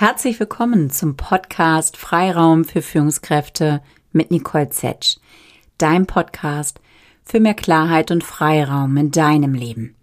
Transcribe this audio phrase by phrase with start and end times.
[0.00, 3.82] Herzlich willkommen zum Podcast Freiraum für Führungskräfte
[4.12, 5.16] mit Nicole Zetsch,
[5.76, 6.78] dein Podcast
[7.24, 9.96] für mehr Klarheit und Freiraum in deinem Leben.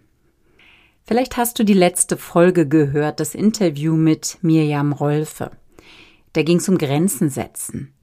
[1.06, 5.52] Vielleicht hast du die letzte Folge gehört, das Interview mit Mirjam Rolfe.
[6.34, 7.94] Da ging es um Grenzen setzen.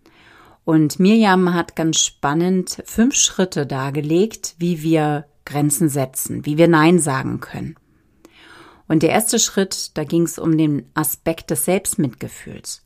[0.64, 6.98] Und Mirjam hat ganz spannend fünf Schritte dargelegt, wie wir Grenzen setzen, wie wir Nein
[6.98, 7.76] sagen können.
[8.88, 12.84] Und der erste Schritt, da ging es um den Aspekt des Selbstmitgefühls.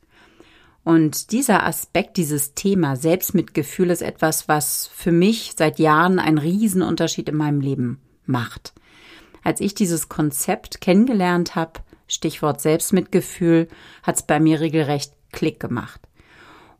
[0.83, 7.27] Und dieser Aspekt, dieses Thema Selbstmitgefühl ist etwas, was für mich seit Jahren einen Riesenunterschied
[7.27, 8.73] in meinem Leben macht.
[9.43, 13.67] Als ich dieses Konzept kennengelernt habe, Stichwort Selbstmitgefühl,
[14.01, 16.06] hat es bei mir regelrecht Klick gemacht.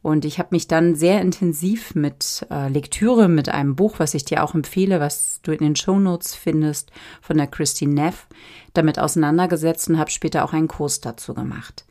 [0.02, 4.26] Und ich habe mich dann sehr intensiv mit äh, Lektüre, mit einem Buch, was ich
[4.26, 8.28] dir auch empfehle, was du in den Show Notes findest, von der Christine Neff,
[8.74, 11.86] damit auseinandergesetzt und habe später auch einen Kurs dazu gemacht.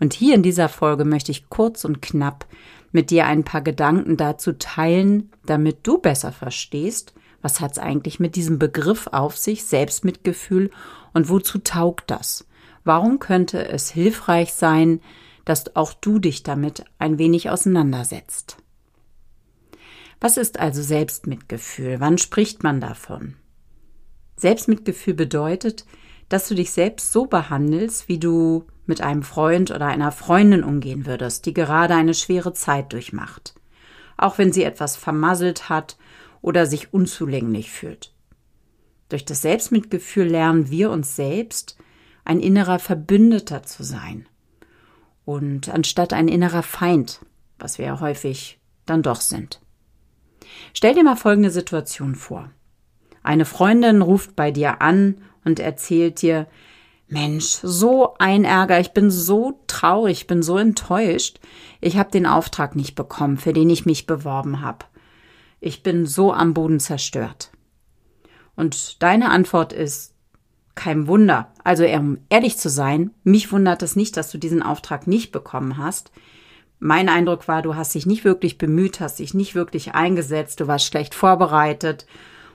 [0.00, 2.46] Und hier in dieser Folge möchte ich kurz und knapp
[2.92, 7.12] mit dir ein paar Gedanken dazu teilen, damit du besser verstehst,
[7.42, 10.70] was hat es eigentlich mit diesem Begriff auf sich, Selbstmitgefühl,
[11.12, 12.46] und wozu taugt das?
[12.84, 15.00] Warum könnte es hilfreich sein,
[15.48, 18.58] dass auch du dich damit ein wenig auseinandersetzt.
[20.20, 22.00] Was ist also Selbstmitgefühl?
[22.00, 23.34] Wann spricht man davon?
[24.36, 25.86] Selbstmitgefühl bedeutet,
[26.28, 31.06] dass du dich selbst so behandelst, wie du mit einem Freund oder einer Freundin umgehen
[31.06, 33.54] würdest, die gerade eine schwere Zeit durchmacht,
[34.18, 35.96] auch wenn sie etwas vermasselt hat
[36.42, 38.12] oder sich unzulänglich fühlt.
[39.08, 41.78] Durch das Selbstmitgefühl lernen wir uns selbst,
[42.26, 44.28] ein innerer Verbündeter zu sein
[45.28, 47.20] und anstatt ein innerer Feind,
[47.58, 49.60] was wir ja häufig dann doch sind.
[50.72, 52.50] Stell dir mal folgende Situation vor.
[53.22, 56.46] Eine Freundin ruft bei dir an und erzählt dir,
[57.08, 61.40] Mensch, so ein Ärger, ich bin so traurig, bin so enttäuscht.
[61.82, 64.86] Ich habe den Auftrag nicht bekommen, für den ich mich beworben habe.
[65.60, 67.50] Ich bin so am Boden zerstört.
[68.56, 70.14] Und deine Antwort ist,
[70.78, 71.52] kein Wunder.
[71.64, 75.76] Also um ehrlich zu sein, mich wundert es nicht, dass du diesen Auftrag nicht bekommen
[75.76, 76.12] hast.
[76.78, 80.68] Mein Eindruck war, du hast dich nicht wirklich bemüht, hast dich nicht wirklich eingesetzt, du
[80.68, 82.06] warst schlecht vorbereitet.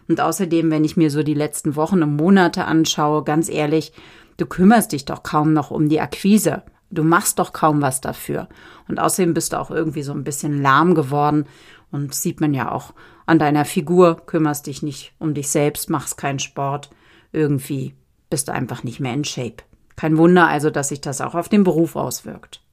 [0.07, 3.91] Und außerdem, wenn ich mir so die letzten Wochen und Monate anschaue, ganz ehrlich,
[4.37, 6.63] du kümmerst dich doch kaum noch um die Akquise.
[6.91, 8.47] Du machst doch kaum was dafür.
[8.87, 11.45] Und außerdem bist du auch irgendwie so ein bisschen lahm geworden.
[11.91, 12.93] Und sieht man ja auch
[13.25, 16.89] an deiner Figur, kümmerst dich nicht um dich selbst, machst keinen Sport.
[17.33, 17.95] Irgendwie
[18.33, 19.57] bist du einfach nicht mehr in Shape.
[19.95, 22.63] Kein Wunder also, dass sich das auch auf den Beruf auswirkt.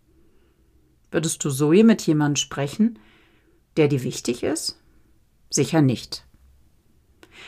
[1.10, 2.98] Würdest du so mit jemandem sprechen,
[3.76, 4.80] der dir wichtig ist?
[5.50, 6.24] Sicher nicht.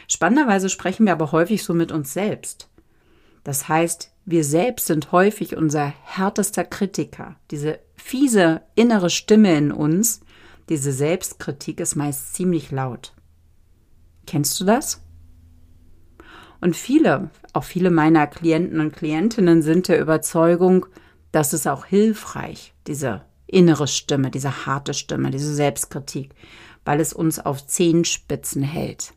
[0.08, 2.68] Spannenderweise sprechen wir aber häufig so mit uns selbst.
[3.44, 7.36] Das heißt, wir selbst sind häufig unser härtester Kritiker.
[7.50, 10.20] Diese fiese innere Stimme in uns,
[10.68, 13.14] diese Selbstkritik ist meist ziemlich laut.
[14.26, 15.00] Kennst du das?
[16.62, 20.86] Und viele, auch viele meiner Klienten und Klientinnen sind der Überzeugung,
[21.32, 26.30] dass es auch hilfreich, diese innere Stimme, diese harte Stimme, diese Selbstkritik,
[26.84, 29.12] weil es uns auf Zehenspitzen hält.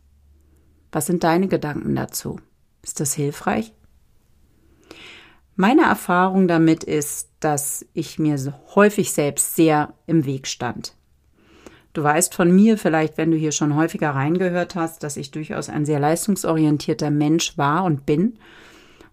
[0.91, 2.39] Was sind deine Gedanken dazu?
[2.81, 3.75] Ist das hilfreich?
[5.55, 8.39] Meine Erfahrung damit ist, dass ich mir
[8.73, 10.94] häufig selbst sehr im Weg stand.
[11.95, 15.69] Du weißt von mir vielleicht, wenn du hier schon häufiger reingehört hast, dass ich durchaus
[15.69, 18.33] ein sehr leistungsorientierter Mensch war und bin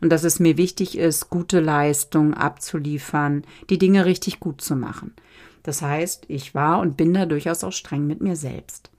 [0.00, 5.15] und dass es mir wichtig ist, gute Leistung abzuliefern, die Dinge richtig gut zu machen.
[5.62, 8.91] Das heißt, ich war und bin da durchaus auch streng mit mir selbst.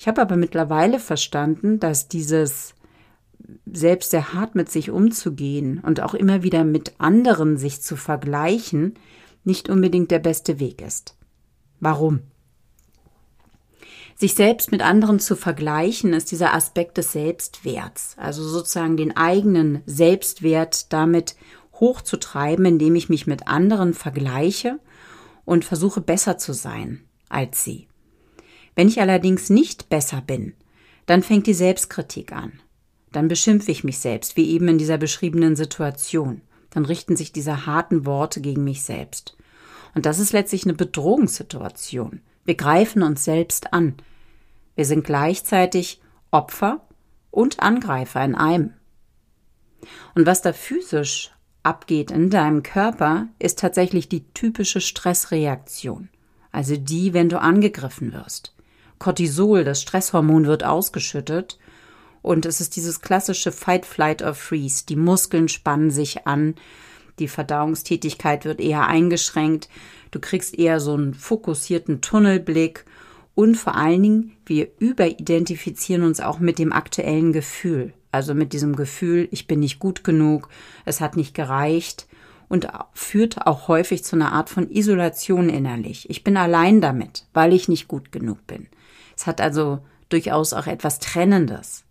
[0.00, 2.74] Ich habe aber mittlerweile verstanden, dass dieses
[3.72, 8.94] selbst sehr hart mit sich umzugehen und auch immer wieder mit anderen sich zu vergleichen,
[9.44, 11.16] nicht unbedingt der beste Weg ist.
[11.78, 12.22] Warum?
[14.22, 19.82] Sich selbst mit anderen zu vergleichen, ist dieser Aspekt des Selbstwerts, also sozusagen den eigenen
[19.84, 21.34] Selbstwert damit
[21.80, 24.78] hochzutreiben, indem ich mich mit anderen vergleiche
[25.44, 27.88] und versuche besser zu sein als sie.
[28.76, 30.54] Wenn ich allerdings nicht besser bin,
[31.06, 32.60] dann fängt die Selbstkritik an.
[33.10, 36.42] Dann beschimpfe ich mich selbst, wie eben in dieser beschriebenen Situation.
[36.70, 39.36] Dann richten sich diese harten Worte gegen mich selbst.
[39.96, 42.20] Und das ist letztlich eine Bedrohungssituation.
[42.44, 43.96] Wir greifen uns selbst an.
[44.74, 46.80] Wir sind gleichzeitig Opfer
[47.30, 48.74] und Angreifer in einem.
[50.14, 51.30] Und was da physisch
[51.62, 56.08] abgeht in deinem Körper, ist tatsächlich die typische Stressreaktion.
[56.50, 58.54] Also die, wenn du angegriffen wirst.
[58.98, 61.58] Cortisol, das Stresshormon, wird ausgeschüttet
[62.20, 64.86] und es ist dieses klassische Fight, Flight or Freeze.
[64.86, 66.54] Die Muskeln spannen sich an,
[67.18, 69.68] Die Verdauungstätigkeit wird eher eingeschränkt.
[70.10, 72.84] Du kriegst eher so einen fokussierten Tunnelblick
[73.34, 77.94] und vor allen Dingen, wir überidentifizieren uns auch mit dem aktuellen Gefühl.
[78.10, 80.48] Also mit diesem Gefühl, ich bin nicht gut genug,
[80.84, 82.06] es hat nicht gereicht
[82.48, 86.10] und führt auch häufig zu einer Art von Isolation innerlich.
[86.10, 88.68] Ich bin allein damit, weil ich nicht gut genug bin.
[89.16, 89.78] Es hat also
[90.10, 91.84] durchaus auch etwas Trennendes.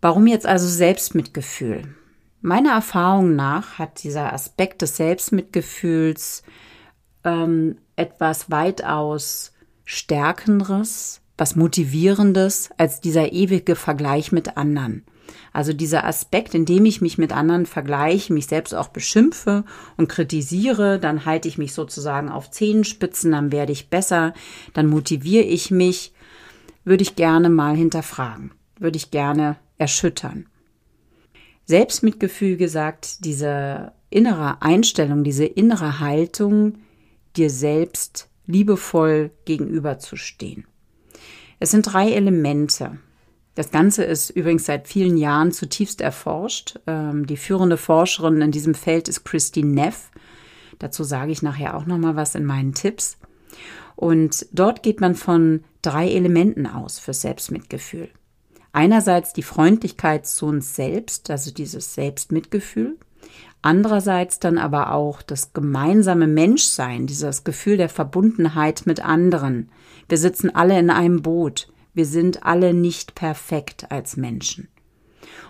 [0.00, 1.82] Warum jetzt also Selbstmitgefühl?
[2.40, 6.44] Meiner Erfahrung nach hat dieser Aspekt des Selbstmitgefühls
[7.24, 9.52] ähm, etwas weitaus
[9.84, 15.04] Stärkenderes, was Motivierendes als dieser ewige Vergleich mit anderen.
[15.52, 19.64] Also dieser Aspekt, in dem ich mich mit anderen vergleiche, mich selbst auch beschimpfe
[19.96, 24.32] und kritisiere, dann halte ich mich sozusagen auf Zehenspitzen, dann werde ich besser,
[24.72, 26.12] dann motiviere ich mich,
[26.84, 30.46] würde ich gerne mal hinterfragen, würde ich gerne erschüttern.
[31.66, 36.78] Selbstmitgefühl gesagt, diese innere Einstellung, diese innere Haltung,
[37.36, 40.66] dir selbst liebevoll gegenüberzustehen.
[41.58, 42.98] Es sind drei Elemente.
[43.54, 46.78] Das Ganze ist übrigens seit vielen Jahren zutiefst erforscht.
[46.86, 50.10] Ähm, die führende Forscherin in diesem Feld ist Christine Neff.
[50.78, 53.18] Dazu sage ich nachher auch noch mal was in meinen Tipps.
[53.96, 58.08] Und dort geht man von drei Elementen aus für Selbstmitgefühl.
[58.72, 62.96] Einerseits die Freundlichkeit zu uns selbst, also dieses Selbstmitgefühl.
[63.62, 69.70] Andererseits dann aber auch das gemeinsame Menschsein, dieses Gefühl der Verbundenheit mit anderen.
[70.08, 71.70] Wir sitzen alle in einem Boot.
[71.92, 74.68] Wir sind alle nicht perfekt als Menschen.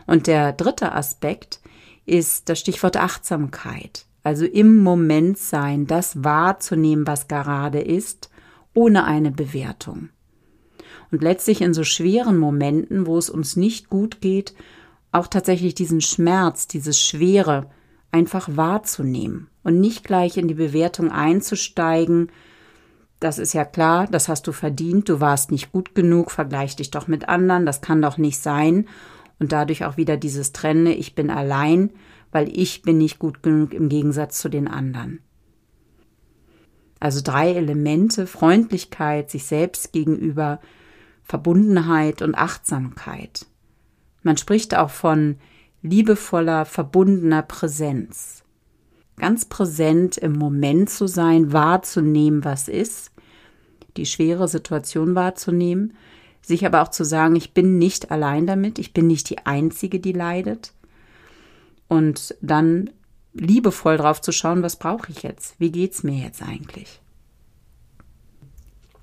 [0.07, 1.61] Und der dritte Aspekt
[2.05, 4.07] ist das Stichwort Achtsamkeit.
[4.23, 8.31] Also im Moment sein, das wahrzunehmen, was gerade ist,
[8.75, 10.11] ohne eine Bewertung.
[11.13, 14.55] Und letztlich in so schweren Momenten, wo es uns nicht gut geht,
[15.13, 17.71] auch tatsächlich diesen Schmerz, dieses Schwere
[18.12, 22.31] einfach wahrzunehmen und nicht gleich in die Bewertung einzusteigen,
[23.21, 26.91] das ist ja klar, das hast du verdient, du warst nicht gut genug, vergleich dich
[26.91, 28.89] doch mit anderen, das kann doch nicht sein.
[29.39, 31.91] Und dadurch auch wieder dieses Trenne, ich bin allein,
[32.33, 35.21] weil ich bin nicht gut genug im Gegensatz zu den anderen.
[36.99, 40.61] Also drei Elemente, Freundlichkeit, sich selbst gegenüber,
[41.23, 43.47] Verbundenheit und Achtsamkeit.
[44.23, 45.37] Man spricht auch von
[45.82, 48.43] liebevoller, verbundener Präsenz.
[49.17, 53.12] Ganz präsent im Moment zu sein, wahrzunehmen, was ist,
[53.97, 55.94] die schwere Situation wahrzunehmen,
[56.43, 60.00] sich aber auch zu sagen, ich bin nicht allein damit, ich bin nicht die Einzige,
[60.00, 60.73] die leidet.
[61.88, 62.91] Und dann
[63.35, 65.55] liebevoll drauf zu schauen, was brauche ich jetzt?
[65.59, 67.00] Wie geht's mir jetzt eigentlich?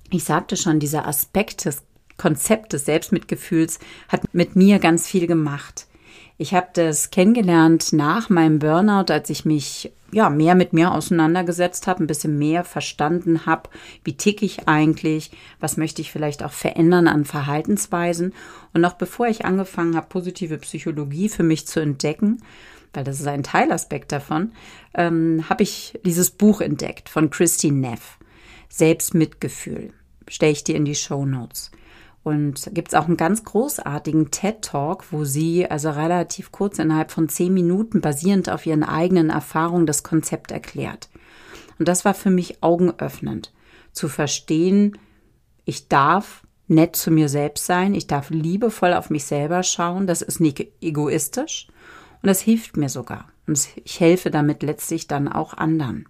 [0.10, 1.84] Ich sagte schon, dieser Aspekt des
[2.18, 5.88] Konzept des Selbstmitgefühls hat mit mir ganz viel gemacht.
[6.40, 11.88] Ich habe das kennengelernt nach meinem Burnout, als ich mich ja mehr mit mir auseinandergesetzt
[11.88, 13.70] habe, ein bisschen mehr verstanden habe,
[14.04, 18.34] wie ticke ich eigentlich, was möchte ich vielleicht auch verändern an Verhaltensweisen.
[18.74, 22.44] Und noch bevor ich angefangen habe, positive Psychologie für mich zu entdecken,
[22.94, 24.54] weil das ist ein Teilaspekt davon,
[24.94, 28.20] ähm, habe ich dieses Buch entdeckt von Christine Neff,
[28.70, 29.92] Selbstmitgefühl.
[30.28, 31.72] Stelle ich dir in die Show Notes.
[32.28, 37.30] Und gibt es auch einen ganz großartigen TED-Talk, wo sie also relativ kurz innerhalb von
[37.30, 41.08] zehn Minuten basierend auf ihren eigenen Erfahrungen das Konzept erklärt.
[41.80, 43.54] Und das war für mich augenöffnend,
[43.94, 44.98] zu verstehen,
[45.64, 50.22] ich darf nett zu mir selbst sein, ich darf liebevoll auf mich selber schauen, das
[50.22, 51.70] ist nicht egoistisch
[52.22, 53.30] und das hilft mir sogar.
[53.48, 56.10] Und ich helfe damit letztlich dann auch anderen.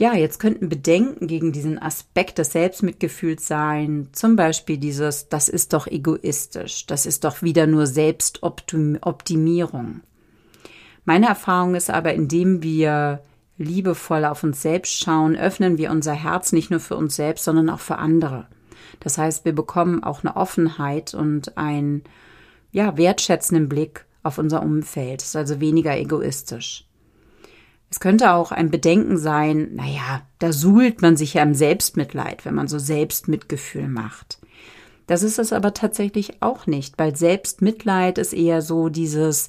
[0.00, 5.74] Ja, jetzt könnten Bedenken gegen diesen Aspekt des Selbstmitgefühls sein, zum Beispiel dieses, das ist
[5.74, 10.00] doch egoistisch, das ist doch wieder nur Selbstoptimierung.
[11.04, 13.20] Meine Erfahrung ist aber, indem wir
[13.58, 17.68] liebevoll auf uns selbst schauen, öffnen wir unser Herz nicht nur für uns selbst, sondern
[17.68, 18.46] auch für andere.
[19.00, 22.04] Das heißt, wir bekommen auch eine Offenheit und einen
[22.72, 25.20] ja, wertschätzenden Blick auf unser Umfeld.
[25.20, 26.86] Das ist also weniger egoistisch.
[27.90, 32.54] Es könnte auch ein Bedenken sein, naja, da suhlt man sich ja im Selbstmitleid, wenn
[32.54, 34.38] man so Selbstmitgefühl macht.
[35.08, 39.48] Das ist es aber tatsächlich auch nicht, weil Selbstmitleid ist eher so dieses,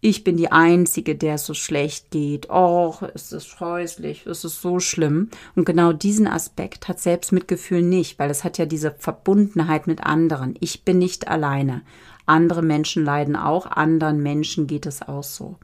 [0.00, 2.50] ich bin die Einzige, der es so schlecht geht.
[2.50, 5.28] Och, ist es scheußlich, ist es so schlimm.
[5.54, 10.56] Und genau diesen Aspekt hat Selbstmitgefühl nicht, weil es hat ja diese Verbundenheit mit anderen.
[10.58, 11.82] Ich bin nicht alleine.
[12.26, 15.56] Andere Menschen leiden auch, anderen Menschen geht es auch so.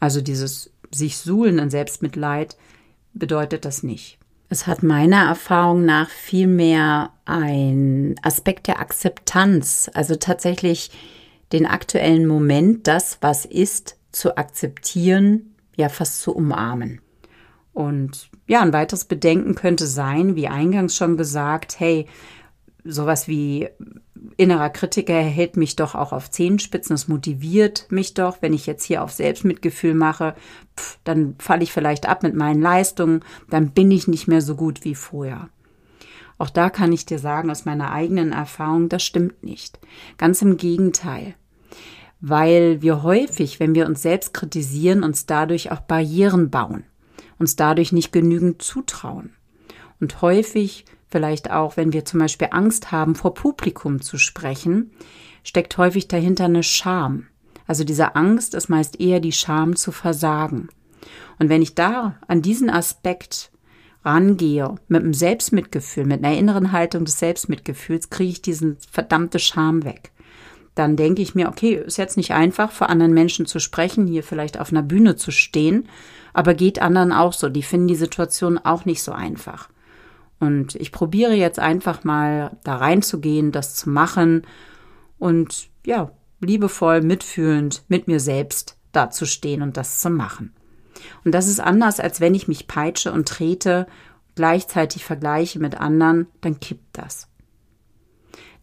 [0.00, 2.56] Also dieses sich suhlen in Selbstmitleid
[3.14, 4.18] bedeutet das nicht.
[4.48, 10.90] Es hat meiner Erfahrung nach vielmehr ein Aspekt der Akzeptanz, also tatsächlich
[11.52, 17.00] den aktuellen Moment, das, was ist, zu akzeptieren, ja fast zu umarmen.
[17.72, 22.06] Und ja, ein weiteres Bedenken könnte sein, wie eingangs schon gesagt, hey,
[22.84, 23.68] sowas wie
[24.36, 28.84] innerer Kritiker hält mich doch auch auf Zehenspitzen, das motiviert mich doch, wenn ich jetzt
[28.84, 30.34] hier auf Selbstmitgefühl mache,
[30.78, 33.20] pff, dann falle ich vielleicht ab mit meinen Leistungen,
[33.50, 35.48] dann bin ich nicht mehr so gut wie vorher.
[36.38, 39.78] Auch da kann ich dir sagen aus meiner eigenen Erfahrung, das stimmt nicht.
[40.18, 41.34] Ganz im Gegenteil.
[42.20, 46.84] Weil wir häufig, wenn wir uns selbst kritisieren, uns dadurch auch Barrieren bauen,
[47.38, 49.34] uns dadurch nicht genügend zutrauen.
[50.00, 54.90] Und häufig vielleicht auch, wenn wir zum Beispiel Angst haben, vor Publikum zu sprechen,
[55.44, 57.26] steckt häufig dahinter eine Scham.
[57.66, 60.68] Also diese Angst ist meist eher die Scham zu versagen.
[61.38, 63.50] Und wenn ich da an diesen Aspekt
[64.04, 69.84] rangehe, mit einem Selbstmitgefühl, mit einer inneren Haltung des Selbstmitgefühls, kriege ich diesen verdammte Scham
[69.84, 70.10] weg.
[70.74, 74.22] Dann denke ich mir, okay, ist jetzt nicht einfach, vor anderen Menschen zu sprechen, hier
[74.22, 75.88] vielleicht auf einer Bühne zu stehen,
[76.32, 77.48] aber geht anderen auch so.
[77.50, 79.68] Die finden die Situation auch nicht so einfach.
[80.42, 84.44] Und ich probiere jetzt einfach mal da reinzugehen, das zu machen
[85.20, 90.52] und ja, liebevoll, mitfühlend mit mir selbst dazustehen und das zu machen.
[91.24, 93.86] Und das ist anders, als wenn ich mich peitsche und trete,
[94.34, 97.28] gleichzeitig vergleiche mit anderen, dann kippt das.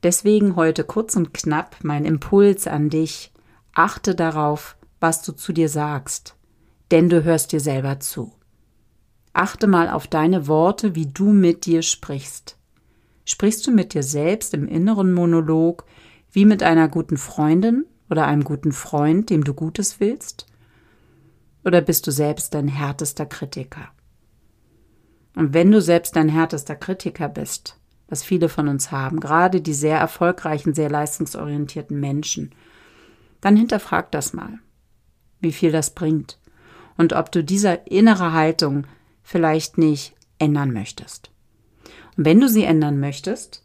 [0.04, 3.32] Deswegen heute kurz und knapp mein Impuls an dich.
[3.74, 6.36] Achte darauf, was du zu dir sagst,
[6.92, 8.34] denn du hörst dir selber zu.
[9.34, 12.58] Achte mal auf deine Worte, wie du mit dir sprichst.
[13.26, 15.86] Sprichst du mit dir selbst im inneren Monolog
[16.32, 20.48] wie mit einer guten Freundin oder einem guten Freund, dem du Gutes willst?
[21.64, 23.90] Oder bist du selbst dein härtester Kritiker?
[25.36, 29.74] Und wenn du selbst dein härtester Kritiker bist, was viele von uns haben, gerade die
[29.74, 32.52] sehr erfolgreichen, sehr leistungsorientierten Menschen,
[33.42, 34.60] dann hinterfrag das mal,
[35.40, 36.40] wie viel das bringt
[36.98, 38.86] und ob du dieser innere Haltung
[39.30, 41.30] vielleicht nicht ändern möchtest.
[42.18, 43.64] Und wenn du sie ändern möchtest,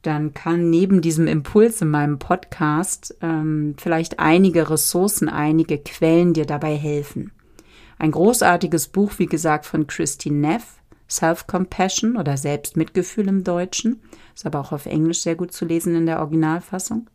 [0.00, 6.46] dann kann neben diesem Impuls in meinem Podcast ähm, vielleicht einige Ressourcen, einige Quellen dir
[6.46, 7.30] dabei helfen.
[7.98, 14.00] Ein großartiges Buch, wie gesagt, von Christine Neff, Self-Compassion oder Selbstmitgefühl im Deutschen,
[14.34, 17.10] ist aber auch auf Englisch sehr gut zu lesen in der Originalfassung.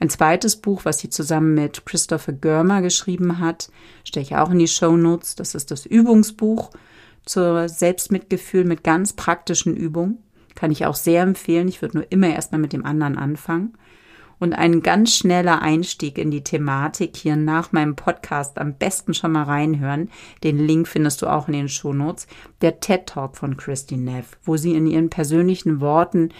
[0.00, 3.70] Ein zweites Buch, was sie zusammen mit Christopher Görmer geschrieben hat,
[4.02, 5.36] stelle ich auch in die Show Notes.
[5.36, 6.70] Das ist das Übungsbuch
[7.24, 10.18] zur Selbstmitgefühl mit ganz praktischen Übungen.
[10.54, 11.68] Kann ich auch sehr empfehlen.
[11.68, 13.74] Ich würde nur immer erstmal mit dem anderen anfangen.
[14.38, 19.32] Und ein ganz schneller Einstieg in die Thematik hier nach meinem Podcast am besten schon
[19.32, 20.10] mal reinhören.
[20.42, 22.26] Den Link findest du auch in den Shownotes.
[22.60, 26.30] Der TED Talk von Christine Neff, wo sie in ihren persönlichen Worten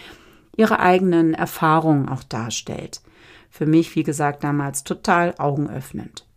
[0.55, 3.01] ihre eigenen Erfahrungen auch darstellt.
[3.49, 6.27] Für mich, wie gesagt, damals total augenöffnend.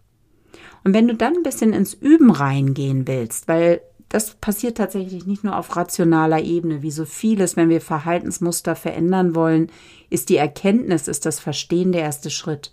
[0.85, 5.45] Und wenn du dann ein bisschen ins Üben reingehen willst, weil das passiert tatsächlich nicht
[5.45, 9.71] nur auf rationaler Ebene, wie so vieles, wenn wir Verhaltensmuster verändern wollen,
[10.09, 12.73] ist die Erkenntnis, ist das Verstehen der erste Schritt.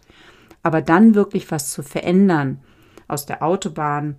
[0.64, 2.62] Aber dann wirklich was zu verändern,
[3.08, 4.16] aus der Autobahn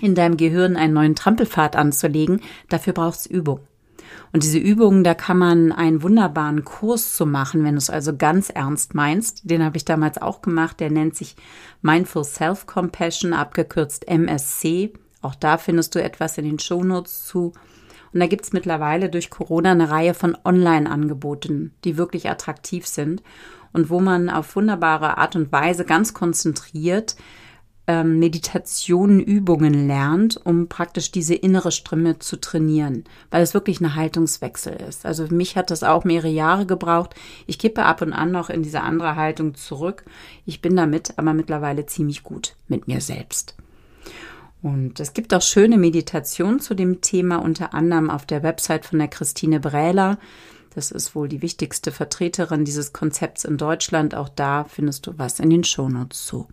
[0.00, 3.60] in deinem Gehirn einen neuen Trampelpfad anzulegen, dafür braucht es Übung.
[4.32, 8.16] Und diese Übungen, da kann man einen wunderbaren Kurs zu machen, wenn du es also
[8.16, 9.50] ganz ernst meinst.
[9.50, 10.80] Den habe ich damals auch gemacht.
[10.80, 11.36] Der nennt sich
[11.82, 14.92] Mindful Self-Compassion, abgekürzt MSC.
[15.22, 17.52] Auch da findest du etwas in den Shownotes zu.
[18.12, 23.22] Und da gibt es mittlerweile durch Corona eine Reihe von Online-Angeboten, die wirklich attraktiv sind
[23.72, 27.16] und wo man auf wunderbare Art und Weise ganz konzentriert
[27.90, 33.96] ähm, Meditationen, Übungen lernt, um praktisch diese innere Stimme zu trainieren, weil es wirklich ein
[33.96, 35.04] Haltungswechsel ist.
[35.04, 37.16] Also für mich hat das auch mehrere Jahre gebraucht.
[37.48, 40.04] Ich kippe ab und an noch in diese andere Haltung zurück.
[40.46, 43.56] Ich bin damit aber mittlerweile ziemlich gut mit mir selbst.
[44.62, 48.98] Und es gibt auch schöne Meditationen zu dem Thema, unter anderem auf der Website von
[48.98, 50.18] der Christine Brähler.
[50.74, 54.14] Das ist wohl die wichtigste Vertreterin dieses Konzepts in Deutschland.
[54.14, 56.46] Auch da findest du was in den Shownotes zu.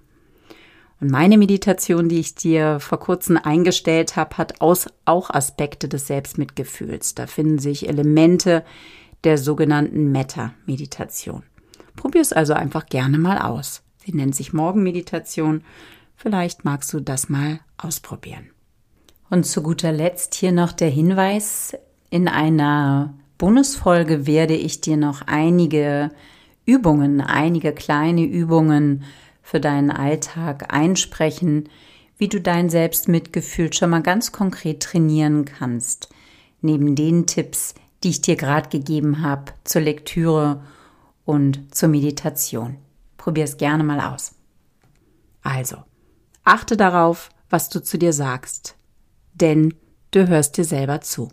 [0.99, 7.13] Und meine Meditation, die ich dir vor kurzem eingestellt habe, hat auch Aspekte des Selbstmitgefühls.
[7.13, 8.63] Da finden sich Elemente
[9.23, 11.43] der sogenannten Metta-Meditation.
[11.95, 13.83] Probier es also einfach gerne mal aus.
[14.03, 15.63] Sie nennt sich Morgenmeditation
[16.17, 18.49] Vielleicht magst du das mal ausprobieren.
[19.29, 21.77] Und zu guter Letzt hier noch der Hinweis.
[22.09, 26.09] In einer Bonusfolge werde ich dir noch einige
[26.65, 29.03] Übungen, einige kleine Übungen
[29.43, 31.69] für deinen Alltag einsprechen,
[32.17, 36.09] wie du dein Selbstmitgefühl schon mal ganz konkret trainieren kannst.
[36.61, 40.63] Neben den Tipps, die ich dir gerade gegeben habe zur Lektüre
[41.25, 42.77] und zur Meditation.
[43.17, 44.33] Probier es gerne mal aus.
[45.43, 45.77] Also,
[46.47, 48.75] achte darauf, was du zu dir sagst,
[49.33, 49.73] denn
[50.11, 51.29] du hörst dir selber zu.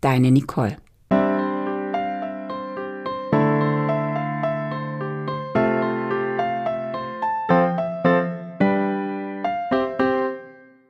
[0.00, 0.76] Deine Nicole.